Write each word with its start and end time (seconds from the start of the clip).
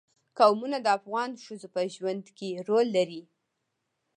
قومونه 0.37 0.77
د 0.81 0.87
افغان 0.97 1.31
ښځو 1.45 1.67
په 1.75 1.81
ژوند 1.93 2.25
کې 2.37 2.49
رول 2.67 2.87
لري. 2.97 3.21